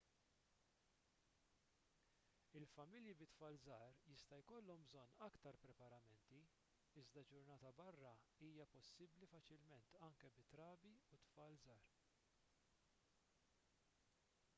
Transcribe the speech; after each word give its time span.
il-familji 2.59 3.13
bi 3.19 3.27
tfal 3.33 3.59
żgħar 3.65 3.99
jista' 4.13 4.39
jkollhom 4.45 4.85
bżonn 4.89 5.13
aktar 5.27 5.59
preparamenti 5.67 6.39
iżda 7.05 7.25
ġurnata 7.35 7.73
barra 7.83 8.15
hija 8.49 8.67
possibbli 8.77 9.31
faċilment 9.37 9.97
anke 10.11 10.33
bi 10.39 10.47
trabi 10.57 10.95
u 11.17 11.21
tfal 11.31 11.61
żgħar 11.65 11.89